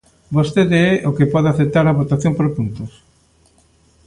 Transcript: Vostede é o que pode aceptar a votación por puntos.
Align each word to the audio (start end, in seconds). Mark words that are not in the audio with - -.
Vostede 0.35 0.81
é 0.91 0.93
o 1.09 1.15
que 1.17 1.31
pode 1.33 1.47
aceptar 1.49 1.85
a 1.87 1.97
votación 2.01 2.33
por 2.35 2.47
puntos. 2.57 2.91